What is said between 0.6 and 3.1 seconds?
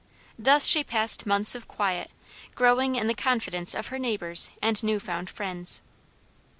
she passed months of quiet, growing in